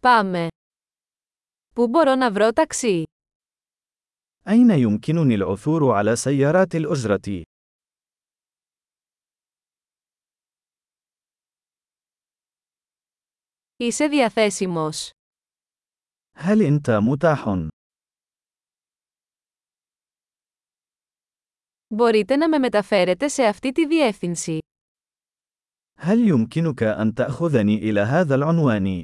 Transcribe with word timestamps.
Πάμε. 0.00 0.48
Πού 1.74 1.88
μπορώ 1.88 2.14
να 2.14 2.30
βρω 2.32 2.52
ταξί? 2.52 3.02
أين 4.48 4.70
يمكنني 4.70 5.34
العثور 5.34 5.92
على 5.92 6.16
سيارات 6.16 6.74
الأجرة؟ 6.74 7.42
Είσαι 13.76 14.06
διαθέσιμος. 14.06 15.10
هل 16.36 16.62
أنت 16.62 16.90
متاح؟ 16.90 17.44
Μπορείτε 21.94 22.36
να 22.36 22.48
με 22.48 22.58
μεταφέρετε 22.58 23.28
σε 23.28 23.42
αυτή 23.44 23.72
τη 23.72 23.86
διεύθυνση. 23.86 24.58
هل 25.98 26.28
يمكنك 26.28 26.82
أن 26.82 27.14
تأخذني 27.14 27.74
إلى 27.74 28.00
هذا 28.00 28.34
العنوان؟ 28.34 29.02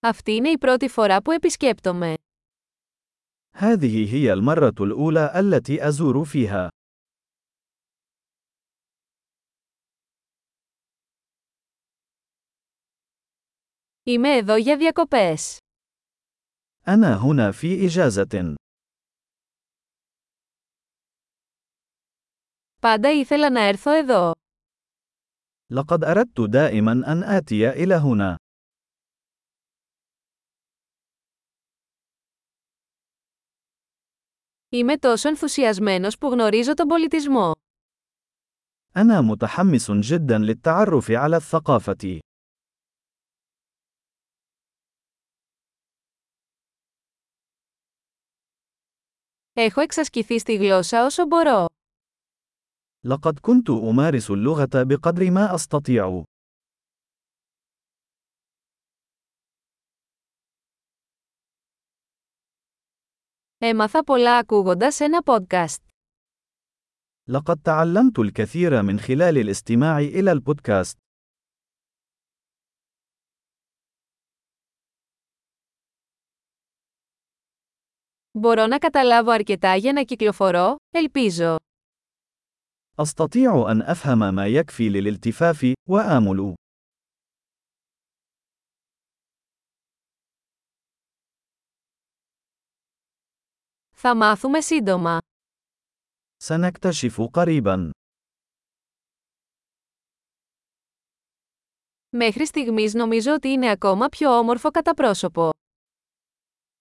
Αυτή 0.00 0.32
είναι 0.32 0.48
η 0.48 0.58
πρώτη 0.58 0.88
φορά 0.88 1.22
που 1.22 1.30
επισκέπτομαι. 1.30 2.14
هذه 3.54 4.14
هي 4.14 4.32
المرة 4.32 4.74
الأولى 4.80 5.32
التي 5.40 5.88
أزور 5.88 6.24
فيها. 6.24 6.68
Είμαι 14.04 14.36
εδώ 14.36 14.56
για 14.56 14.76
διακοπές. 14.76 15.58
أنا 16.88 17.16
هنا 17.16 17.52
في 17.52 17.86
إجازة. 17.86 18.54
Πάντα 22.80 23.10
ήθελα 23.10 23.50
να 23.50 23.60
έρθω 23.60 23.90
εδώ. 23.90 24.32
لقد 25.70 26.04
أردت 26.04 26.40
دائما 26.40 26.92
أن 26.92 27.22
آتي 27.22 27.68
إلى 27.70 27.94
هنا. 27.94 28.36
Είμαι 34.70 34.96
τόσο 34.96 35.28
ενθουσιασμένος 35.28 36.18
που 36.18 36.28
γνωρίζω 36.28 36.74
τον 36.74 36.86
πολιτισμό. 36.86 37.52
أنا 38.96 39.20
متحمس 39.20 39.90
جدا 39.90 40.38
للتعرف 40.38 41.10
على 41.10 41.36
الثقافة. 41.36 42.18
Έχω 49.52 49.80
εξασκηθεί 49.80 50.38
στη 50.38 50.56
γλώσσα 50.56 51.04
όσο 51.04 51.26
μπορώ. 51.26 51.66
لقد 53.04 53.38
كنت 53.38 53.70
أمارس 53.70 54.30
اللغة 54.30 54.68
بقدر 54.74 55.30
ما 55.30 55.54
أستطيع. 55.54 56.22
Έμαθα 63.60 64.04
πολλά 64.04 64.36
ακούγοντας 64.38 65.00
ένα 65.00 65.22
podcast. 65.24 65.80
لقد 67.28 67.60
تعلمت 67.62 68.18
الكثير 68.18 68.82
من 68.82 68.98
خلال 68.98 69.38
الاستماع 69.38 69.98
إلى 69.98 70.30
البودكاست. 70.32 70.98
Μπορώ 78.38 78.66
να 78.66 78.78
καταλάβω 78.78 79.30
αρκετά 79.30 79.74
για 79.76 79.92
να 79.92 80.02
κυκλοφορώ, 80.02 80.76
ελπίζω. 80.90 81.56
أستطيع 82.98 83.70
أن 83.70 83.82
أفهم 83.82 84.34
ما 84.34 84.46
يكفي 84.46 84.88
للالتفاف، 84.88 85.72
وآمل. 85.88 86.54
Θα 94.00 94.16
μάθουμε 94.16 94.60
σύντομα. 94.60 95.18
سنكتشف 96.36 97.20
قريبا. 97.20 97.90
Μέχρι 102.08 102.46
στιγμής 102.46 102.94
νομίζω 102.94 103.32
ότι 103.32 103.48
είναι 103.48 103.70
ακόμα 103.70 104.08
πιο 104.08 104.38
όμορφο 104.38 104.70
κατά 104.70 104.94
πρόσωπο. 104.94 105.50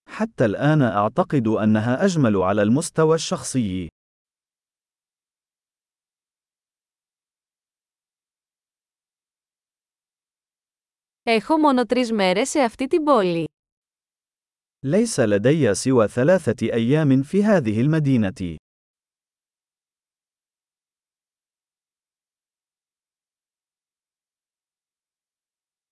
حتى 0.09 0.45
الآن 0.45 0.81
أعتقد 0.81 1.47
أنها 1.47 2.03
أجمل 2.05 2.35
على 2.35 2.61
المستوى 2.61 3.15
الشخصي. 3.15 3.87
Έχω 11.23 11.57
μόνο 11.57 11.85
τρεις 11.85 12.11
μέρες 12.11 12.49
σε 12.49 12.59
αυτή 12.59 12.87
την 12.87 13.03
πόλη. 13.03 13.45
ليس 14.83 15.19
لدي 15.19 15.73
سوى 15.73 16.07
ثلاثة 16.07 16.73
أيام 16.73 17.23
في 17.23 17.43
هذه 17.43 17.81
المدينة. 17.81 18.55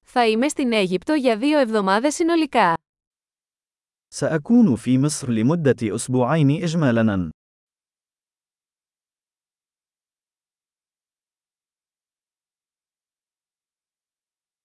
Θα 0.05 0.27
είμαι 0.27 0.47
στην 0.47 0.73
Αίγυπτο 0.73 1.13
για 1.13 1.37
δύο 1.37 1.59
εβδομάδες 1.59 2.15
συνολικά. 2.15 2.73
سأكون 4.07 4.75
في 4.75 4.97
مصر 4.97 5.29
لمدة 5.29 5.95
أسبوعين 5.95 6.63
إجمالاً. 6.63 7.29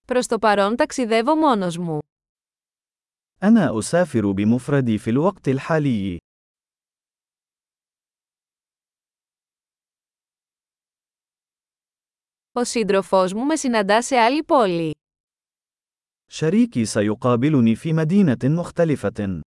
Προς 0.05 0.27
το 0.27 0.39
παρόν 0.39 0.75
ταξιδεύω 0.75 1.35
μόνος 1.35 1.77
μου. 1.77 1.99
أنا 3.43 3.79
أسافر 3.79 4.31
بمفردي 4.31 4.97
في 4.97 5.09
الوقت 5.09 5.47
الحالي. 5.47 6.17
Ο 12.51 12.63
σύντροφός 12.63 13.33
μου 13.33 13.45
με 13.45 13.55
συναντά 13.55 14.01
σε 14.01 14.17
άλλη 14.17 14.43
πόλη. 14.43 14.91
شريكي 16.31 16.85
سيقابلني 16.85 17.75
في 17.75 17.93
مدينة 17.93 18.37
مختلفة. 18.43 19.41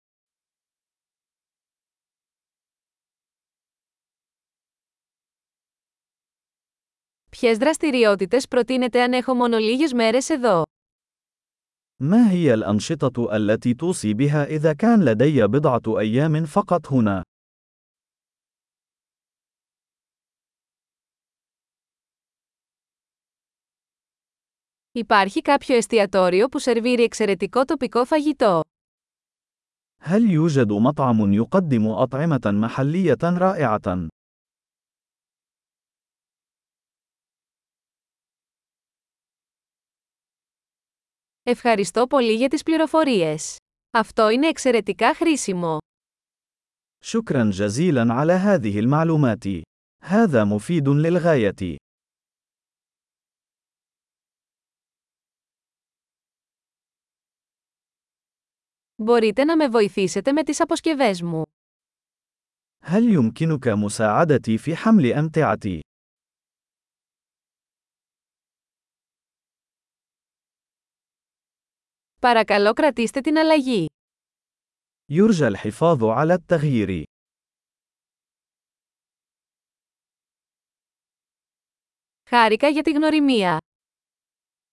Ποιες 7.31 7.59
δραστηριότητες 7.59 8.49
προτείνετε 8.49 9.03
αν 9.03 9.13
έχω 9.13 9.35
μόνο 9.35 9.59
λίγες 9.59 9.93
μέρες 9.93 10.29
εδώ? 10.29 10.63
ما 12.01 12.31
هي 12.31 12.55
الأنشطة 12.55 13.37
التي 13.37 13.75
توصي 13.75 14.15
بها 14.15 14.45
إذا 14.45 14.73
كان 14.73 15.05
لدي 15.05 15.47
بضعة 15.47 15.99
أيام 15.99 16.45
فقط 16.45 16.93
هنا؟ 16.93 17.23
Υπάρχει 24.93 25.41
κάποιο 25.43 25.77
εστιατόριο 25.77 26.49
που 26.49 26.59
σερβίρει 26.59 27.03
εξαιρετικό 27.03 27.65
τοπικό 27.65 28.05
φαγητό. 28.05 28.61
هل 30.01 30.31
يوجد 30.31 30.73
مطعم 30.73 31.33
يقدم 31.33 31.87
أطعمة 31.87 32.41
محلية 32.47 33.19
رائعة؟ 33.23 34.09
Ευχαριστώ 41.43 42.07
πολύ 42.07 42.35
για 42.35 42.49
τις 42.49 42.63
πληροφορίες. 42.63 43.57
Αυτό 43.91 44.29
είναι 44.29 44.47
εξαιρετικά 44.49 45.15
χρήσιμο. 45.15 45.79
شكرا 47.01 47.51
جزيلا 47.51 48.13
على 48.15 48.33
هذه 48.33 48.79
المعلومات. 48.79 49.45
هذا 50.03 50.45
مفيد 50.45 50.89
للغاية. 50.89 51.77
Μπορείτε 59.03 59.45
να 59.45 59.57
με 59.57 59.69
βοηθήσετε 59.69 60.33
με 60.33 60.43
τις 60.43 60.61
αποσκευές 60.61 61.23
μου. 61.23 61.43
هل 62.83 63.13
يمكنك 63.13 63.69
مساعدتي 63.69 64.59
في 64.59 64.77
حمل 64.77 65.13
أمتعتي؟ 65.13 65.81
Παρακαλώ 72.23 72.73
κρατήστε 72.73 73.21
την 73.21 73.39
αλλαγή. 73.39 73.87
يرجى 75.11 75.47
الحفاظ 75.47 76.05
على 76.05 76.35
التغيير. 76.35 77.03
Χάρηκα 82.29 82.69
για 82.69 82.83
τη 82.83 82.93
γνωριμία. 82.93 83.59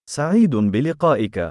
سعيد 0.04 0.56
بلقائك. 0.56 1.50